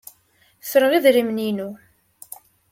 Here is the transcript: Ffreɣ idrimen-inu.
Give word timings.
Ffreɣ 0.63 0.91
idrimen-inu. 0.97 1.69